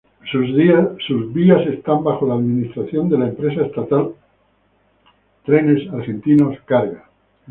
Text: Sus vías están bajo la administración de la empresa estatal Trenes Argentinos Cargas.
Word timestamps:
Sus 0.31 1.31
vías 1.31 1.61
están 1.67 2.03
bajo 2.03 2.25
la 2.27 2.33
administración 2.33 3.07
de 3.07 3.19
la 3.19 3.27
empresa 3.27 3.61
estatal 3.67 4.15
Trenes 5.45 5.87
Argentinos 5.93 6.57
Cargas. 6.65 7.03